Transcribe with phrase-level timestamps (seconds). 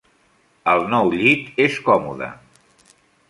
[0.73, 2.31] El nou llit és còmode.